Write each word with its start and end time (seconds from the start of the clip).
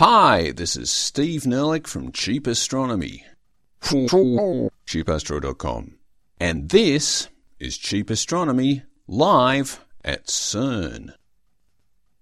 Hi, 0.00 0.52
this 0.52 0.78
is 0.78 0.90
Steve 0.90 1.42
Nerlich 1.42 1.86
from 1.86 2.10
Cheap 2.10 2.46
Astronomy. 2.46 3.26
cheapastro.com. 3.82 5.98
And 6.40 6.70
this 6.70 7.28
is 7.58 7.76
Cheap 7.76 8.08
Astronomy 8.08 8.84
live 9.06 9.84
at 10.02 10.26
CERN. 10.26 11.12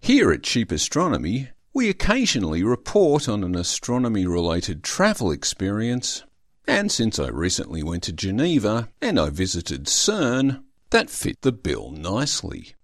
Here 0.00 0.32
at 0.32 0.42
Cheap 0.42 0.72
Astronomy, 0.72 1.50
we 1.72 1.88
occasionally 1.88 2.64
report 2.64 3.28
on 3.28 3.44
an 3.44 3.54
astronomy 3.54 4.26
related 4.26 4.82
travel 4.82 5.30
experience, 5.30 6.24
and 6.66 6.90
since 6.90 7.20
I 7.20 7.28
recently 7.28 7.84
went 7.84 8.02
to 8.02 8.12
Geneva 8.12 8.88
and 9.00 9.20
I 9.20 9.30
visited 9.30 9.84
CERN, 9.84 10.64
that 10.90 11.10
fit 11.10 11.42
the 11.42 11.52
bill 11.52 11.92
nicely. 11.92 12.74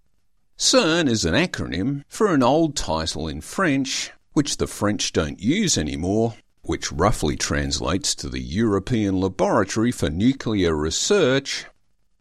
CERN 0.56 1.08
is 1.08 1.24
an 1.24 1.34
acronym 1.34 2.04
for 2.06 2.32
an 2.32 2.44
old 2.44 2.76
title 2.76 3.26
in 3.26 3.40
French, 3.40 4.12
which 4.34 4.58
the 4.58 4.66
French 4.66 5.12
don't 5.12 5.40
use 5.40 5.78
anymore, 5.78 6.34
which 6.62 6.92
roughly 6.92 7.36
translates 7.36 8.14
to 8.14 8.28
the 8.28 8.40
European 8.40 9.20
Laboratory 9.20 9.90
for 9.90 10.10
Nuclear 10.10 10.74
Research, 10.76 11.66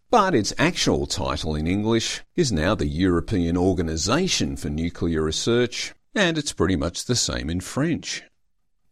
but 0.10 0.36
its 0.36 0.54
actual 0.60 1.08
title 1.08 1.56
in 1.56 1.66
English 1.66 2.22
is 2.36 2.52
now 2.52 2.76
the 2.76 2.88
European 2.88 3.58
Organisation 3.58 4.56
for 4.56 4.70
Nuclear 4.70 5.24
Research, 5.24 5.94
and 6.14 6.38
it's 6.38 6.54
pretty 6.54 6.76
much 6.76 7.06
the 7.06 7.16
same 7.16 7.50
in 7.50 7.60
French. 7.62 8.22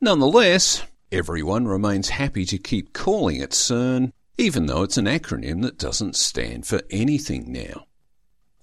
Nonetheless, 0.01 0.83
everyone 1.11 1.67
remains 1.67 2.09
happy 2.09 2.43
to 2.45 2.57
keep 2.57 2.91
calling 2.91 3.39
it 3.39 3.51
CERN, 3.51 4.11
even 4.37 4.65
though 4.65 4.81
it's 4.81 4.97
an 4.97 5.05
acronym 5.05 5.61
that 5.61 5.77
doesn't 5.77 6.15
stand 6.15 6.65
for 6.65 6.81
anything 6.89 7.51
now. 7.51 7.85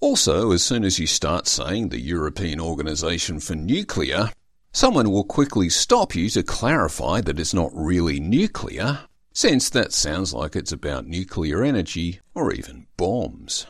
Also, 0.01 0.51
as 0.51 0.63
soon 0.63 0.83
as 0.83 0.99
you 0.99 1.07
start 1.07 1.47
saying 1.47 1.89
the 1.89 1.99
European 2.01 2.59
Organisation 2.59 3.39
for 3.39 3.55
Nuclear, 3.55 4.31
someone 4.71 5.11
will 5.11 5.23
quickly 5.23 5.69
stop 5.69 6.15
you 6.15 6.29
to 6.29 6.43
clarify 6.43 7.21
that 7.21 7.39
it's 7.39 7.53
not 7.53 7.71
really 7.73 8.19
nuclear, 8.19 8.99
since 9.33 9.69
that 9.69 9.93
sounds 9.93 10.33
like 10.33 10.55
it's 10.55 10.71
about 10.71 11.07
nuclear 11.07 11.63
energy 11.63 12.19
or 12.33 12.53
even 12.53 12.87
bombs. 12.97 13.67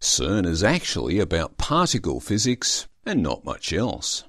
CERN 0.00 0.46
is 0.46 0.64
actually 0.64 1.18
about 1.18 1.58
particle 1.58 2.20
physics 2.20 2.88
and 3.06 3.22
not 3.22 3.44
much 3.44 3.72
else. 3.72 4.24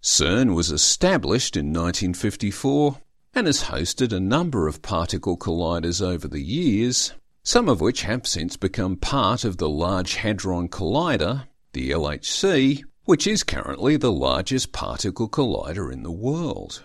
CERN 0.00 0.54
was 0.54 0.70
established 0.70 1.56
in 1.56 1.66
1954 1.66 2.98
and 3.34 3.46
has 3.46 3.64
hosted 3.64 4.12
a 4.12 4.20
number 4.20 4.68
of 4.68 4.82
particle 4.82 5.36
colliders 5.36 6.04
over 6.04 6.28
the 6.28 6.42
years, 6.42 7.12
some 7.42 7.68
of 7.68 7.80
which 7.80 8.02
have 8.02 8.26
since 8.26 8.56
become 8.56 8.96
part 8.96 9.44
of 9.44 9.56
the 9.56 9.68
Large 9.68 10.14
Hadron 10.14 10.68
Collider, 10.68 11.44
the 11.72 11.90
LHC, 11.90 12.84
which 13.04 13.26
is 13.26 13.42
currently 13.42 13.96
the 13.96 14.12
largest 14.12 14.72
particle 14.72 15.28
collider 15.28 15.92
in 15.92 16.02
the 16.02 16.10
world. 16.10 16.84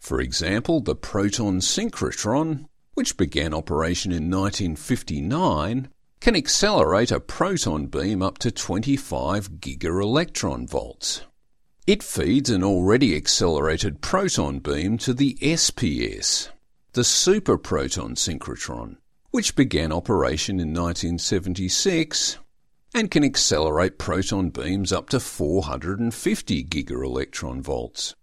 For 0.00 0.20
example, 0.20 0.80
the 0.80 0.94
proton 0.94 1.60
synchrotron, 1.60 2.66
which 2.94 3.16
began 3.16 3.52
operation 3.52 4.10
in 4.12 4.30
1959, 4.30 5.88
can 6.20 6.34
accelerate 6.34 7.10
a 7.10 7.20
proton 7.20 7.86
beam 7.86 8.22
up 8.22 8.38
to 8.38 8.50
25 8.50 9.60
gigaelectron 9.60 10.68
volts. 10.68 11.22
It 11.86 12.02
feeds 12.02 12.50
an 12.50 12.64
already 12.64 13.16
accelerated 13.16 14.00
proton 14.00 14.58
beam 14.58 14.98
to 14.98 15.14
the 15.14 15.34
SPS, 15.40 16.48
the 16.92 17.02
superproton 17.02 18.12
synchrotron, 18.12 18.96
which 19.30 19.56
began 19.56 19.92
operation 19.92 20.58
in 20.60 20.74
1976 20.74 22.38
and 22.94 23.10
can 23.10 23.24
accelerate 23.24 23.98
proton 23.98 24.50
beams 24.50 24.92
up 24.92 25.08
to 25.10 25.20
450 25.20 26.64
gigaelectron 26.64 27.60
volts. 27.60 28.14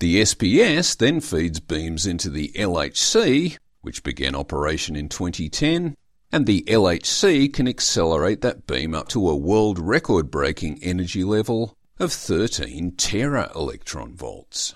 The 0.00 0.22
SPS 0.22 0.96
then 0.96 1.20
feeds 1.20 1.60
beams 1.60 2.06
into 2.06 2.30
the 2.30 2.52
LHC, 2.54 3.58
which 3.82 4.02
began 4.02 4.34
operation 4.34 4.94
in 4.94 5.08
2010, 5.08 5.96
and 6.30 6.46
the 6.46 6.62
LHC 6.68 7.52
can 7.52 7.66
accelerate 7.66 8.40
that 8.42 8.66
beam 8.66 8.94
up 8.94 9.08
to 9.08 9.28
a 9.28 9.36
world 9.36 9.78
record 9.78 10.30
breaking 10.30 10.78
energy 10.82 11.24
level 11.24 11.74
of 11.98 12.12
13 12.12 12.92
tera 12.92 13.50
electron 13.54 14.14
volts. 14.14 14.74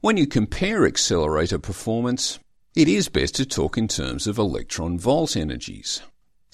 When 0.00 0.16
you 0.16 0.26
compare 0.26 0.86
accelerator 0.86 1.58
performance, 1.58 2.38
it 2.74 2.88
is 2.88 3.08
best 3.08 3.34
to 3.36 3.46
talk 3.46 3.76
in 3.76 3.88
terms 3.88 4.26
of 4.26 4.38
electron 4.38 4.98
volt 4.98 5.36
energies. 5.36 6.02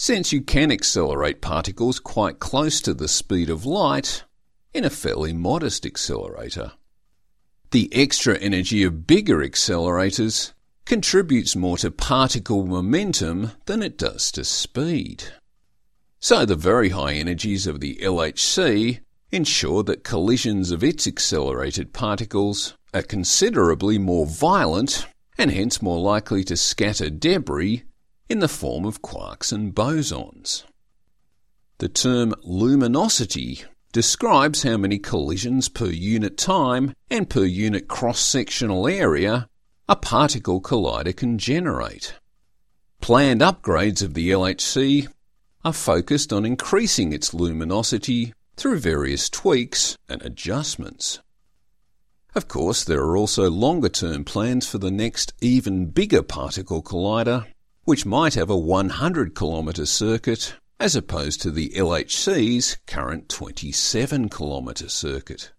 Since 0.01 0.33
you 0.33 0.43
can 0.43 0.71
accelerate 0.71 1.41
particles 1.41 1.99
quite 1.99 2.39
close 2.39 2.81
to 2.83 2.95
the 2.95 3.09
speed 3.09 3.51
of 3.51 3.67
light 3.67 4.23
in 4.73 4.85
a 4.85 4.91
fairly 4.91 5.33
modest 5.33 5.85
accelerator. 5.85 6.73
The 7.73 7.91
extra 7.93 8.39
energy 8.39 8.85
of 8.85 9.09
bigger 9.09 9.39
accelerators 9.39 10.53
contributes 10.87 11.57
more 11.57 11.77
to 11.79 11.91
particle 11.91 12.65
momentum 12.65 13.51
than 13.67 13.83
it 13.83 13.99
does 13.99 14.31
to 14.33 14.45
speed. 14.45 15.25
So 16.21 16.47
the 16.47 16.55
very 16.55 16.91
high 16.91 17.15
energies 17.15 17.67
of 17.67 17.81
the 17.81 17.97
LHC 17.97 19.01
ensure 19.33 19.83
that 19.83 20.05
collisions 20.05 20.71
of 20.71 20.85
its 20.85 21.09
accelerated 21.09 21.93
particles 21.93 22.75
are 22.95 23.03
considerably 23.03 23.99
more 23.99 24.27
violent 24.27 25.09
and 25.37 25.51
hence 25.51 25.83
more 25.83 25.99
likely 25.99 26.45
to 26.45 26.57
scatter 26.57 27.11
debris 27.11 27.83
in 28.29 28.41
the 28.41 28.49
form 28.49 28.85
of 28.85 29.03
quarks 29.03 29.53
and 29.53 29.75
bosons. 29.75 30.65
The 31.79 31.89
term 31.89 32.35
luminosity 32.43 33.63
describes 33.93 34.65
how 34.65 34.77
many 34.77 34.99
collisions 34.99 35.69
per 35.69 35.87
unit 35.87 36.37
time 36.37 36.95
and 37.11 37.31
per 37.31 37.45
unit 37.45 37.89
cross-sectional 37.89 38.87
area 38.87 39.49
a 39.89 39.97
particle 39.97 40.61
collider 40.61 41.17
can 41.17 41.39
generate. 41.39 42.15
Planned 43.01 43.41
upgrades 43.41 44.03
of 44.03 44.15
the 44.15 44.31
LHC 44.31 45.09
are 45.65 45.73
focused 45.73 46.33
on 46.33 46.45
increasing 46.45 47.13
its 47.13 47.33
luminosity 47.33 48.35
through 48.57 48.81
various 48.81 49.31
tweaks 49.31 49.97
and 50.09 50.21
adjustments. 50.23 51.21
Of 52.35 52.49
course, 52.49 52.85
there 52.85 53.01
are 53.01 53.17
also 53.17 53.51
longer 53.51 53.89
term 53.89 54.25
plans 54.25 54.69
for 54.69 54.79
the 54.79 54.91
next 54.91 55.33
even 55.41 55.87
bigger 55.87 56.23
particle 56.23 56.83
collider, 56.83 57.47
which 57.89 58.05
might 58.05 58.35
have 58.35 58.51
a 58.51 58.59
100 58.59 59.35
kilometre 59.35 59.87
circuit 59.87 60.55
as 60.79 60.95
opposed 60.95 61.41
to 61.41 61.51
the 61.51 61.71
LHC's 61.71 62.77
current 62.87 63.31
27 63.31 64.29
kilometre 64.29 64.91
circuit. 64.91 65.53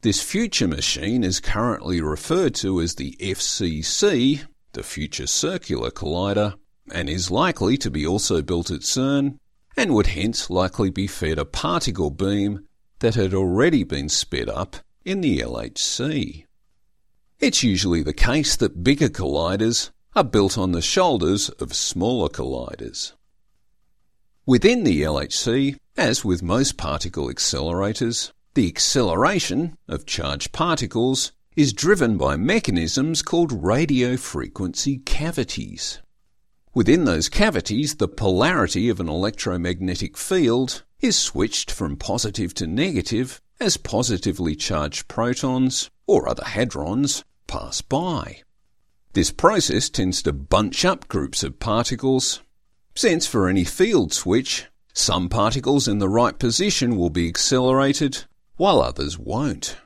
This 0.00 0.22
future 0.22 0.66
machine 0.66 1.22
is 1.22 1.40
currently 1.40 2.00
referred 2.00 2.54
to 2.54 2.80
as 2.80 2.94
the 2.94 3.14
FCC, 3.20 4.46
the 4.72 4.82
Future 4.82 5.26
Circular 5.26 5.90
Collider, 5.90 6.54
and 6.90 7.10
is 7.10 7.30
likely 7.30 7.76
to 7.76 7.90
be 7.90 8.06
also 8.06 8.40
built 8.40 8.70
at 8.70 8.80
CERN 8.80 9.36
and 9.76 9.94
would 9.94 10.06
hence 10.06 10.48
likely 10.48 10.88
be 10.88 11.06
fed 11.06 11.38
a 11.38 11.44
particle 11.44 12.08
beam 12.08 12.66
that 13.00 13.16
had 13.16 13.34
already 13.34 13.84
been 13.84 14.08
sped 14.08 14.48
up 14.48 14.76
in 15.04 15.20
the 15.20 15.40
LHC. 15.40 16.46
It's 17.38 17.62
usually 17.62 18.02
the 18.02 18.14
case 18.14 18.56
that 18.56 18.82
bigger 18.82 19.10
colliders 19.10 19.90
are 20.16 20.24
built 20.24 20.56
on 20.56 20.72
the 20.72 20.82
shoulders 20.82 21.48
of 21.48 21.74
smaller 21.74 22.28
colliders. 22.28 23.12
Within 24.46 24.84
the 24.84 25.02
LHC, 25.02 25.76
as 25.96 26.24
with 26.24 26.42
most 26.42 26.76
particle 26.76 27.28
accelerators, 27.28 28.30
the 28.54 28.68
acceleration 28.68 29.76
of 29.88 30.06
charged 30.06 30.52
particles 30.52 31.32
is 31.56 31.72
driven 31.72 32.16
by 32.16 32.36
mechanisms 32.36 33.22
called 33.22 33.64
radio 33.64 34.16
frequency 34.16 34.98
cavities. 34.98 36.00
Within 36.74 37.04
those 37.04 37.28
cavities, 37.28 37.96
the 37.96 38.08
polarity 38.08 38.88
of 38.88 39.00
an 39.00 39.08
electromagnetic 39.08 40.16
field 40.16 40.82
is 41.00 41.16
switched 41.16 41.70
from 41.70 41.96
positive 41.96 42.54
to 42.54 42.66
negative 42.66 43.40
as 43.60 43.76
positively 43.76 44.54
charged 44.54 45.08
protons 45.08 45.90
or 46.06 46.28
other 46.28 46.42
hadrons 46.42 47.24
pass 47.46 47.80
by. 47.80 48.42
This 49.14 49.30
process 49.30 49.88
tends 49.88 50.22
to 50.22 50.32
bunch 50.32 50.84
up 50.84 51.06
groups 51.06 51.44
of 51.44 51.60
particles, 51.60 52.42
since 52.96 53.28
for 53.28 53.48
any 53.48 53.62
field 53.62 54.12
switch, 54.12 54.66
some 54.92 55.28
particles 55.28 55.86
in 55.86 56.00
the 56.00 56.08
right 56.08 56.36
position 56.36 56.96
will 56.96 57.10
be 57.10 57.28
accelerated 57.28 58.24
while 58.56 58.82
others 58.82 59.16
won't. 59.16 59.76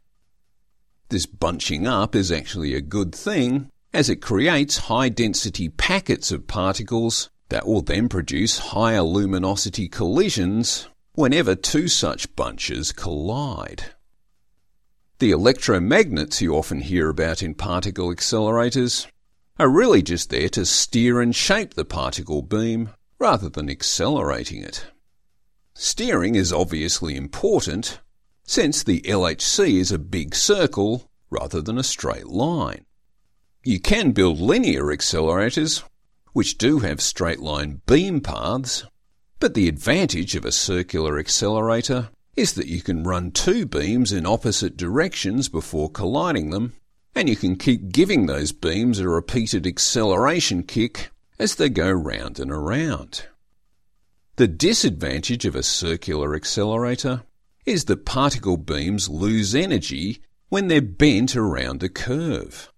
This 1.11 1.27
bunching 1.27 1.87
up 1.87 2.15
is 2.15 2.33
actually 2.33 2.75
a 2.75 2.81
good 2.81 3.15
thing 3.15 3.69
as 3.93 4.09
it 4.09 4.23
creates 4.23 4.89
high 4.89 5.11
density 5.11 5.69
packets 5.69 6.33
of 6.33 6.47
particles 6.47 7.29
that 7.51 7.67
will 7.67 7.83
then 7.83 8.09
produce 8.09 8.59
higher 8.59 9.03
luminosity 9.03 9.89
collisions 9.89 10.89
whenever 11.13 11.55
two 11.55 11.87
such 11.87 12.35
bunches 12.35 12.93
collide. 12.93 13.85
The 15.19 15.33
electromagnets 15.33 16.41
you 16.41 16.55
often 16.55 16.81
hear 16.81 17.11
about 17.11 17.43
in 17.43 17.55
particle 17.55 18.09
accelerators 18.09 19.07
are 19.59 19.69
really 19.69 20.03
just 20.03 20.31
there 20.31 20.49
to 20.49 20.65
steer 20.65 21.21
and 21.21 21.35
shape 21.35 21.75
the 21.75 21.85
particle 21.85 22.43
beam 22.43 22.91
rather 23.19 23.49
than 23.49 23.69
accelerating 23.69 24.63
it. 24.63 24.87
Steering 25.75 26.35
is 26.35 26.53
obviously 26.53 27.17
important, 27.17 28.01
since 28.45 28.83
the 28.83 29.01
LHC 29.03 29.75
is 29.81 29.93
a 29.93 29.99
big 29.99 30.35
circle 30.35 31.11
rather 31.31 31.61
than 31.61 31.79
a 31.79 31.83
straight 31.83 32.27
line. 32.27 32.85
You 33.65 33.81
can 33.81 34.13
build 34.13 34.41
linear 34.41 34.85
accelerators, 34.85 35.83
which 36.33 36.59
do 36.59 36.79
have 36.81 37.01
straight 37.01 37.41
line 37.41 37.83
beam 37.87 38.21
paths, 38.21 38.85
but 39.41 39.55
the 39.55 39.69
advantage 39.69 40.35
of 40.37 40.45
a 40.45 40.53
circular 40.53 41.19
accelerator 41.19 42.11
is 42.37 42.55
that 42.55 42.69
you 42.69 42.81
can 42.81 43.03
run 43.03 43.33
two 43.33 43.67
beams 43.67 44.13
in 44.13 44.25
opposite 44.25 44.77
directions 44.77 45.49
before 45.49 45.91
colliding 45.91 46.51
them, 46.51 46.73
and 47.15 47.29
you 47.29 47.37
can 47.37 47.57
keep 47.57 47.91
giving 47.91 48.27
those 48.27 48.53
beams 48.53 48.99
a 48.99 49.09
repeated 49.09 49.67
acceleration 49.67 50.63
kick 50.63 51.11
as 51.39 51.55
they 51.55 51.69
go 51.69 51.91
round 51.91 52.39
and 52.39 52.51
around. 52.51 53.27
The 54.37 54.49
disadvantage 54.49 55.45
of 55.45 55.57
a 55.57 55.63
circular 55.63 56.35
accelerator 56.35 57.25
is 57.67 57.87
that 57.87 58.07
particle 58.07 58.57
beams 58.57 59.09
lose 59.09 59.55
energy 59.55 60.23
when 60.49 60.69
they're 60.69 60.81
bent 60.81 61.37
around 61.37 61.83
a 61.83 61.89
curve. 61.89 62.73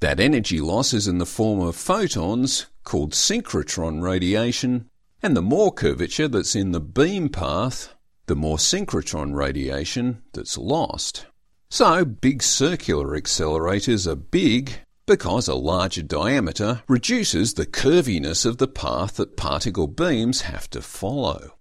That 0.00 0.20
energy 0.20 0.60
loss 0.60 0.92
is 0.92 1.08
in 1.08 1.18
the 1.18 1.26
form 1.26 1.60
of 1.60 1.74
photons, 1.74 2.66
called 2.84 3.12
synchrotron 3.12 4.00
radiation, 4.02 4.88
and 5.22 5.36
the 5.36 5.42
more 5.42 5.72
curvature 5.72 6.28
that's 6.28 6.54
in 6.54 6.70
the 6.72 6.80
beam 6.80 7.28
path, 7.28 7.94
the 8.26 8.36
more 8.36 8.58
synchrotron 8.58 9.34
radiation 9.34 10.22
that's 10.32 10.56
lost. 10.56 11.26
So, 11.70 12.06
big 12.06 12.42
circular 12.42 13.20
accelerators 13.20 14.06
are 14.06 14.16
big 14.16 14.72
because 15.06 15.48
a 15.48 15.54
larger 15.54 16.02
diameter 16.02 16.82
reduces 16.88 17.54
the 17.54 17.66
curviness 17.66 18.46
of 18.46 18.56
the 18.56 18.66
path 18.66 19.16
that 19.16 19.36
particle 19.36 19.86
beams 19.86 20.42
have 20.42 20.70
to 20.70 20.80
follow. 20.80 21.56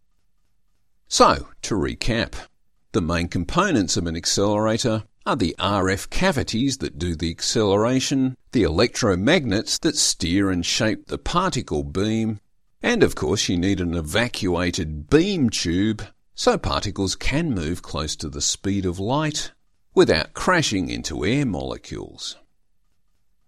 So, 1.09 1.50
to 1.63 1.75
recap, 1.75 2.36
the 2.94 3.01
main 3.01 3.27
components 3.27 3.98
of 3.98 4.07
an 4.07 4.15
accelerator 4.15 5.04
are 5.25 5.36
the 5.36 5.56
RF 5.59 6.09
cavities 6.09 6.77
that 6.77 6.98
do 6.98 7.13
the 7.13 7.30
acceleration, 7.30 8.38
the 8.54 8.63
electromagnets 8.63 9.77
that 9.81 9.98
steer 9.98 10.50
and 10.50 10.65
shape 10.65 11.07
the 11.07 11.18
particle 11.18 11.83
beam, 11.83 12.39
and 12.81 13.04
of 13.04 13.15
course 13.15 13.50
you 13.50 13.57
need 13.57 13.81
an 13.81 13.94
evacuated 13.94 15.09
beam 15.09 15.50
tube 15.50 16.01
so 16.33 16.57
particles 16.57 17.15
can 17.15 17.54
move 17.54 17.81
close 17.81 18.15
to 18.15 18.30
the 18.30 18.42
speed 18.42 18.86
of 18.86 19.00
light 19.00 19.51
without 19.97 20.31
crashing 20.35 20.91
into 20.91 21.25
air 21.25 21.44
molecules. 21.44 22.35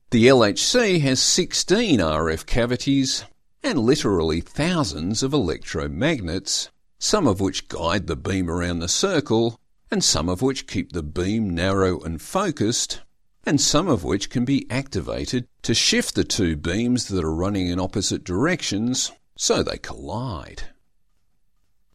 The 0.10 0.26
LHC 0.26 1.00
has 1.02 1.22
16 1.22 2.00
RF 2.00 2.48
cavities 2.48 3.24
and 3.62 3.78
literally 3.78 4.42
thousands 4.42 5.22
of 5.22 5.32
electromagnets, 5.32 6.70
some 6.98 7.28
of 7.28 7.40
which 7.40 7.68
guide 7.68 8.08
the 8.08 8.16
beam 8.16 8.50
around 8.50 8.80
the 8.80 8.88
circle, 8.88 9.60
and 9.92 10.04
some 10.04 10.28
of 10.28 10.42
which 10.42 10.66
keep 10.66 10.92
the 10.92 11.04
beam 11.04 11.54
narrow 11.54 12.00
and 12.02 12.20
focused, 12.20 13.02
and 13.46 13.62
some 13.62 13.88
of 13.88 14.04
which 14.04 14.32
can 14.32 14.44
be 14.44 14.66
activated 14.72 15.48
to 15.62 15.76
shift 15.76 16.16
the 16.16 16.24
two 16.24 16.56
beams 16.56 17.10
that 17.10 17.24
are 17.24 17.32
running 17.32 17.68
in 17.68 17.80
opposite 17.80 18.24
directions 18.24 19.12
so 19.38 19.62
they 19.62 19.78
collide. 19.78 20.64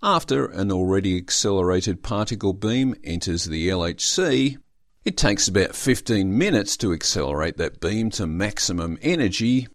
After 0.07 0.45
an 0.45 0.71
already 0.71 1.17
accelerated 1.17 2.03
particle 2.03 2.53
beam 2.53 2.95
enters 3.03 3.47
the 3.47 3.71
LHC, 3.71 4.59
it 5.03 5.17
takes 5.17 5.49
about 5.49 5.75
15 5.75 6.37
minutes 6.37 6.77
to 6.77 6.93
accelerate 6.93 7.57
that 7.57 7.81
beam 7.81 8.11
to 8.11 8.27
maximum 8.27 8.99
energy, 9.01 9.67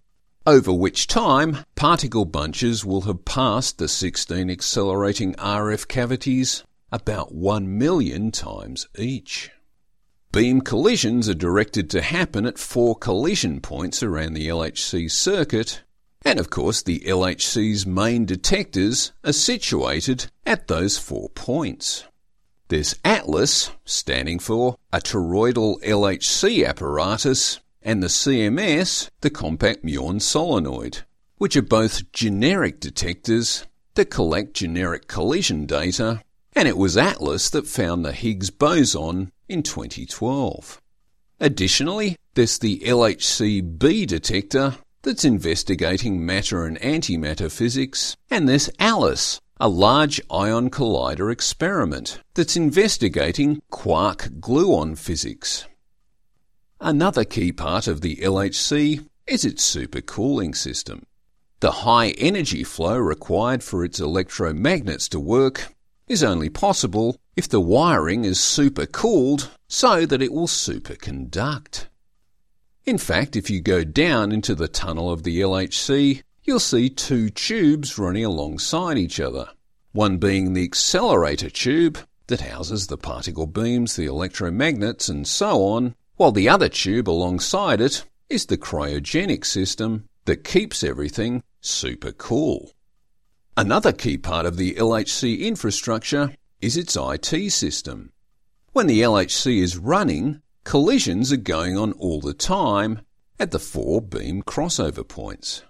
over 0.45 0.71
which 0.71 1.07
time 1.07 1.65
particle 1.73 2.25
bunches 2.25 2.85
will 2.85 3.01
have 3.01 3.25
passed 3.25 3.79
the 3.79 3.87
16 3.87 4.51
accelerating 4.51 5.33
RF 5.33 5.87
cavities 5.87 6.63
about 6.91 7.33
1 7.33 7.79
million 7.79 8.29
times 8.29 8.87
each. 8.99 9.49
Beam 10.31 10.61
collisions 10.61 11.27
are 11.27 11.33
directed 11.33 11.89
to 11.89 12.03
happen 12.03 12.45
at 12.45 12.59
four 12.59 12.95
collision 12.95 13.61
points 13.61 14.03
around 14.03 14.33
the 14.33 14.47
LHC 14.47 15.09
circuit, 15.09 15.81
and 16.25 16.39
of 16.39 16.49
course 16.49 16.81
the 16.81 16.99
LHC's 17.01 17.85
main 17.85 18.25
detectors 18.25 19.11
are 19.23 19.33
situated 19.33 20.27
at 20.45 20.67
those 20.67 20.97
four 20.97 21.29
points. 21.29 22.03
There's 22.69 22.95
ATLAS, 23.03 23.71
standing 23.85 24.37
for 24.37 24.77
a 24.93 24.99
toroidal 24.99 25.81
LHC 25.83 26.67
apparatus, 26.67 27.59
and 27.81 28.03
the 28.03 28.07
CMS, 28.07 29.09
the 29.21 29.29
compact 29.29 29.83
muon 29.83 30.21
solenoid, 30.21 30.99
which 31.37 31.55
are 31.55 31.63
both 31.63 32.11
generic 32.11 32.79
detectors 32.79 33.65
that 33.95 34.11
collect 34.11 34.53
generic 34.53 35.07
collision 35.07 35.65
data, 35.65 36.21
and 36.53 36.67
it 36.67 36.77
was 36.77 36.95
ATLAS 36.95 37.49
that 37.51 37.67
found 37.67 38.05
the 38.05 38.11
Higgs 38.11 38.49
boson 38.49 39.31
in 39.47 39.63
2012. 39.63 40.81
Additionally, 41.39 42.17
there's 42.35 42.59
the 42.59 42.79
LHC-B 42.79 44.05
detector 44.05 44.75
that's 45.01 45.25
investigating 45.25 46.25
matter 46.25 46.65
and 46.65 46.79
antimatter 46.79 47.51
physics, 47.51 48.15
and 48.29 48.47
there's 48.47 48.69
ALICE, 48.79 49.39
a 49.59 49.67
large 49.67 50.21
ion 50.31 50.69
collider 50.69 51.31
experiment 51.31 52.21
that's 52.33 52.55
investigating 52.55 53.61
quark 53.69 54.29
gluon 54.39 54.97
physics. 54.97 55.65
Another 56.79 57.25
key 57.25 57.51
part 57.51 57.87
of 57.87 57.99
the 57.99 58.15
LHC 58.17 59.05
is 59.27 59.43
its 59.43 59.75
supercooling 59.75 60.55
system. 60.55 61.05
The 61.59 61.83
high 61.83 62.11
energy 62.11 62.63
flow 62.63 62.97
required 62.97 63.63
for 63.63 63.83
its 63.83 63.99
electromagnets 63.99 65.09
to 65.09 65.19
work 65.19 65.73
is 66.07 66.23
only 66.23 66.49
possible 66.49 67.17
if 67.35 67.49
the 67.49 67.59
wiring 67.59 68.23
is 68.23 68.37
supercooled 68.37 69.49
so 69.67 70.05
that 70.05 70.21
it 70.21 70.31
will 70.31 70.47
superconduct. 70.47 71.88
In 72.85 72.97
fact, 72.97 73.35
if 73.35 73.49
you 73.49 73.61
go 73.61 73.83
down 73.83 74.31
into 74.31 74.55
the 74.55 74.67
tunnel 74.67 75.11
of 75.11 75.23
the 75.23 75.41
LHC, 75.41 76.23
you'll 76.43 76.59
see 76.59 76.89
two 76.89 77.29
tubes 77.29 77.97
running 77.97 78.25
alongside 78.25 78.97
each 78.97 79.19
other, 79.19 79.49
one 79.91 80.17
being 80.17 80.53
the 80.53 80.63
accelerator 80.63 81.49
tube 81.49 81.99
that 82.27 82.41
houses 82.41 82.87
the 82.87 82.97
particle 82.97 83.47
beams, 83.47 83.95
the 83.95 84.05
electromagnets, 84.05 85.09
and 85.09 85.27
so 85.27 85.63
on, 85.63 85.95
while 86.15 86.31
the 86.31 86.49
other 86.49 86.69
tube 86.69 87.09
alongside 87.09 87.81
it 87.81 88.05
is 88.29 88.45
the 88.45 88.57
cryogenic 88.57 89.45
system 89.45 90.07
that 90.25 90.43
keeps 90.43 90.83
everything 90.83 91.43
super 91.61 92.11
cool. 92.11 92.71
Another 93.57 93.91
key 93.91 94.17
part 94.17 94.45
of 94.45 94.57
the 94.57 94.75
LHC 94.75 95.39
infrastructure 95.39 96.33
is 96.61 96.77
its 96.77 96.95
IT 96.95 97.51
system. 97.51 98.11
When 98.71 98.87
the 98.87 99.01
LHC 99.01 99.61
is 99.61 99.77
running, 99.77 100.41
collisions 100.69 101.33
are 101.33 101.37
going 101.37 101.75
on 101.75 101.91
all 101.93 102.21
the 102.21 102.31
time 102.31 103.01
at 103.39 103.49
the 103.49 103.57
four 103.57 103.99
beam 103.99 104.43
crossover 104.43 105.05
points. 105.05 105.63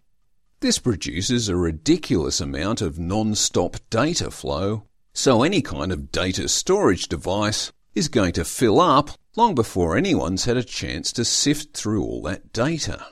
This 0.60 0.78
produces 0.78 1.48
a 1.48 1.56
ridiculous 1.56 2.42
amount 2.42 2.82
of 2.82 3.00
non-stop 3.00 3.78
data 3.90 4.30
flow, 4.30 4.84
so 5.14 5.42
any 5.42 5.62
kind 5.62 5.94
of 5.94 6.12
data 6.12 6.50
storage 6.50 7.08
device 7.08 7.72
is 7.96 8.10
going 8.10 8.34
to 8.34 8.44
fill 8.44 8.82
up 8.82 9.12
long 9.38 9.56
before 9.56 9.96
anyone's 9.96 10.44
had 10.44 10.58
a 10.58 10.66
chance 10.66 11.14
to 11.14 11.24
sift 11.24 11.78
through 11.78 12.04
all 12.04 12.22
that 12.24 12.52
data. 12.52 13.06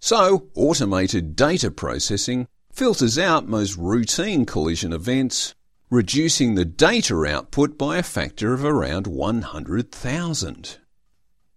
So, 0.00 0.48
automated 0.56 1.36
data 1.36 1.70
processing 1.70 2.48
filters 2.72 3.18
out 3.20 3.46
most 3.46 3.76
routine 3.76 4.46
collision 4.46 4.92
events, 4.92 5.54
reducing 5.90 6.56
the 6.56 6.64
data 6.64 7.24
output 7.24 7.78
by 7.78 7.98
a 7.98 8.02
factor 8.02 8.52
of 8.52 8.64
around 8.64 9.06
100,000. 9.06 10.78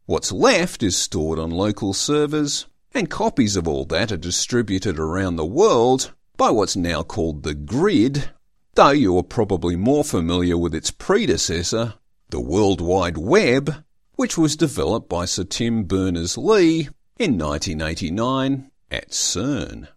What's 0.06 0.34
left 0.34 0.84
is 0.84 0.98
stored 0.98 1.40
on 1.40 1.50
local 1.50 1.94
servers 1.94 2.66
and 2.94 3.10
copies 3.10 3.56
of 3.56 3.70
all 3.70 3.86
that 3.86 4.12
are 4.12 4.18
distributed 4.18 5.00
around 5.00 5.38
the 5.38 5.46
world 5.46 6.14
by 6.36 6.50
what's 6.50 6.76
now 6.76 7.04
called 7.04 7.44
the 7.44 7.54
grid, 7.54 8.30
though 8.74 8.90
you 8.90 9.18
are 9.18 9.24
probably 9.24 9.78
more 9.78 10.04
familiar 10.04 10.58
with 10.58 10.76
its 10.76 10.92
predecessor, 10.92 11.94
the 12.32 12.42
World 12.42 12.82
Wide 12.82 13.18
Web, 13.18 13.86
which 14.16 14.38
was 14.38 14.58
developed 14.58 15.08
by 15.08 15.24
Sir 15.24 15.46
Tim 15.46 15.86
Berners-Lee 15.86 16.90
in 17.18 17.38
1989 17.38 18.72
at 18.92 19.10
CERN. 19.12 19.88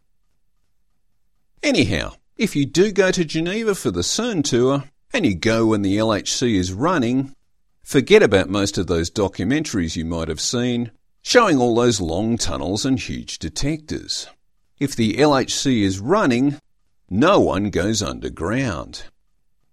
Anyhow, 1.65 2.13
if 2.37 2.55
you 2.55 2.65
do 2.65 2.93
go 2.93 3.11
to 3.11 3.25
Geneva 3.25 3.75
for 3.75 3.91
the 3.91 4.03
CERN 4.03 4.45
tour, 4.45 4.85
and 5.13 5.27
you 5.27 5.35
go 5.35 5.67
when 5.67 5.83
the 5.83 5.97
LHC 5.97 6.55
is 6.55 6.73
running, 6.73 7.35
forget 7.87 8.21
about 8.21 8.49
most 8.49 8.77
of 8.79 8.89
those 8.89 9.09
documentaries 9.09 9.95
you 9.95 10.05
might 10.05 10.27
have 10.27 10.41
seen 10.41 10.91
showing 11.23 11.57
all 11.57 11.77
those 11.77 12.01
long 12.01 12.37
tunnels 12.37 12.85
and 12.85 12.99
huge 12.99 13.39
detectors. 13.39 14.27
If 14.81 14.97
the 14.97 15.15
LHC 15.15 15.83
is 15.83 16.01
running, 16.01 16.59
no 17.09 17.39
one 17.39 17.71
goes 17.71 18.03
underground. 18.03 19.05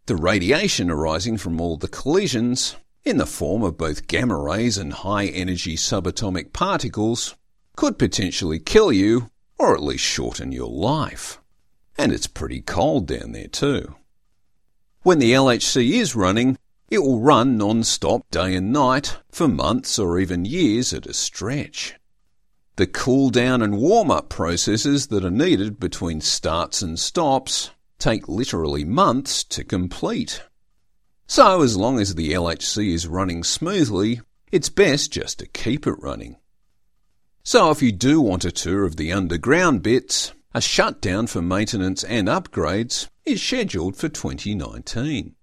The 0.06 0.16
radiation 0.16 0.92
arising 0.92 1.38
from 1.40 1.60
all 1.60 1.76
the 1.76 1.88
collisions, 1.88 2.76
in 3.04 3.18
the 3.18 3.26
form 3.26 3.64
of 3.64 3.80
both 3.80 4.08
gamma 4.08 4.38
rays 4.38 4.78
and 4.78 4.94
high 4.94 5.26
energy 5.26 5.76
subatomic 5.76 6.54
particles, 6.54 7.34
could 7.76 7.98
potentially 7.98 8.60
kill 8.60 8.92
you 8.92 9.32
or 9.58 9.74
at 9.74 9.82
least 9.82 10.04
shorten 10.04 10.52
your 10.52 10.70
life. 10.70 11.42
And 11.98 12.12
it's 12.12 12.28
pretty 12.28 12.62
cold 12.62 13.08
down 13.08 13.32
there 13.32 13.48
too. 13.48 13.96
When 15.02 15.18
the 15.18 15.34
LHC 15.34 15.94
is 15.94 16.16
running, 16.16 16.60
It 16.94 17.02
will 17.02 17.22
run 17.22 17.58
non-stop 17.58 18.30
day 18.30 18.54
and 18.54 18.72
night 18.72 19.18
for 19.32 19.48
months 19.48 19.98
or 19.98 20.20
even 20.20 20.46
years 20.46 20.94
at 20.94 21.08
a 21.08 21.14
stretch. 21.16 21.96
The 22.76 22.86
cool 22.86 23.32
down 23.32 23.64
and 23.64 23.80
warm 23.80 24.12
up 24.12 24.30
processes 24.30 25.08
that 25.08 25.26
are 25.26 25.32
needed 25.32 25.80
between 25.80 26.22
starts 26.22 26.84
and 26.84 27.00
stops 27.00 27.72
take 27.98 28.30
literally 28.30 28.86
months 28.86 29.44
to 29.46 29.64
complete. 29.64 30.44
So, 31.26 31.64
as 31.64 31.76
long 31.76 32.00
as 32.00 32.14
the 32.14 32.32
LHC 32.32 32.94
is 32.94 33.08
running 33.08 33.44
smoothly, 33.44 34.22
it's 34.52 34.70
best 34.70 35.12
just 35.12 35.40
to 35.40 35.48
keep 35.48 35.88
it 35.88 35.98
running. 35.98 36.36
So, 37.44 37.72
if 37.72 37.82
you 37.82 37.92
do 37.92 38.22
want 38.22 38.46
a 38.46 38.52
tour 38.52 38.86
of 38.86 38.98
the 38.98 39.12
underground 39.12 39.82
bits, 39.82 40.32
a 40.54 40.62
shutdown 40.62 41.26
for 41.26 41.42
maintenance 41.42 42.04
and 42.04 42.28
upgrades 42.28 43.08
is 43.26 43.42
scheduled 43.42 43.96
for 43.96 44.10
2019. 44.10 45.34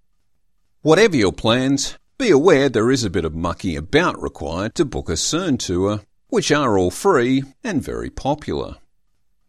Whatever 0.82 1.14
your 1.14 1.32
plans, 1.32 1.98
be 2.16 2.30
aware 2.30 2.70
there 2.70 2.90
is 2.90 3.04
a 3.04 3.10
bit 3.10 3.26
of 3.26 3.34
mucking 3.34 3.76
about 3.76 4.20
required 4.22 4.74
to 4.76 4.86
book 4.86 5.10
a 5.10 5.12
CERN 5.12 5.58
tour 5.58 6.00
which 6.28 6.50
are 6.50 6.78
all 6.78 6.90
free 6.90 7.42
and 7.62 7.82
very 7.82 8.08
popular. 8.08 8.76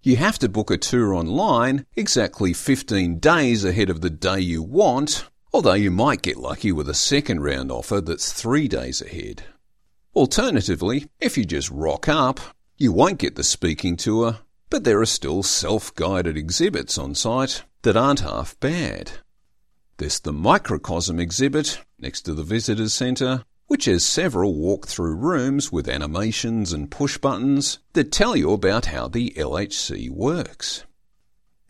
You 0.03 0.17
have 0.17 0.37
to 0.39 0.49
book 0.49 0.69
a 0.69 0.77
tour 0.77 1.13
online 1.13 1.85
exactly 1.95 2.51
15 2.51 3.19
days 3.19 3.63
ahead 3.63 3.89
of 3.89 4.01
the 4.01 4.09
day 4.09 4.41
you 4.41 4.61
want, 4.61 5.23
although 5.53 5.73
you 5.75 5.89
might 5.89 6.21
get 6.21 6.35
lucky 6.35 6.73
with 6.73 6.89
a 6.89 6.93
second 6.93 7.39
round 7.39 7.71
offer 7.71 8.01
that's 8.01 8.33
three 8.33 8.67
days 8.67 9.01
ahead. 9.01 9.45
Alternatively, 10.13 11.07
if 11.21 11.37
you 11.37 11.45
just 11.45 11.71
rock 11.71 12.09
up, 12.09 12.41
you 12.77 12.91
won't 12.91 13.19
get 13.19 13.37
the 13.37 13.45
speaking 13.45 13.95
tour, 13.95 14.39
but 14.69 14.83
there 14.83 14.99
are 14.99 15.05
still 15.05 15.43
self 15.43 15.95
guided 15.95 16.35
exhibits 16.35 16.97
on 16.97 17.15
site 17.15 17.63
that 17.83 17.95
aren't 17.95 18.19
half 18.19 18.59
bad. 18.59 19.13
There's 19.97 20.19
the 20.19 20.33
Microcosm 20.33 21.19
exhibit 21.19 21.79
next 21.99 22.21
to 22.23 22.33
the 22.33 22.43
Visitors 22.43 22.93
Centre, 22.93 23.43
which 23.67 23.85
has 23.85 24.03
several 24.03 24.55
walk-through 24.55 25.15
rooms 25.15 25.71
with 25.71 25.87
animations 25.87 26.73
and 26.73 26.91
push 26.91 27.17
buttons 27.17 27.79
that 27.93 28.11
tell 28.11 28.35
you 28.35 28.51
about 28.51 28.87
how 28.87 29.07
the 29.07 29.31
LHC 29.37 30.09
works. 30.09 30.83